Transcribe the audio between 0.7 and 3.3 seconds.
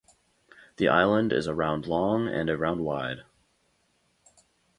The island is around long and around wide.